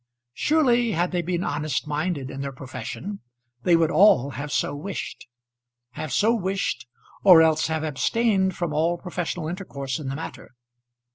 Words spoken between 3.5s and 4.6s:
they would all have